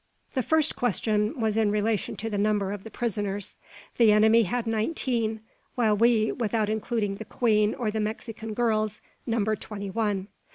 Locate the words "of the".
2.71-2.89